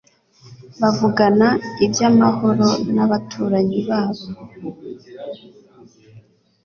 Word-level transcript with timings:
bavugana 0.81 1.47
iby’amahoro 1.85 2.69
n’abaturanyi 2.95 3.79
babo 3.87 4.25